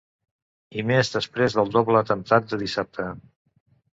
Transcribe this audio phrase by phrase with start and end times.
[0.81, 3.09] I més després del doble atemptat de dissabte.